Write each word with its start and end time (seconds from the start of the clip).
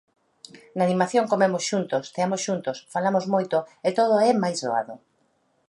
Na 0.77 0.83
animación 0.87 1.25
comemos 1.31 1.63
xuntos, 1.69 2.05
ceamos 2.13 2.41
xuntos, 2.47 2.77
falamos 2.93 3.25
moito 3.33 3.57
e 3.87 3.89
todo 3.99 4.15
é 4.29 4.31
máis 4.43 4.57
doado. 4.65 4.95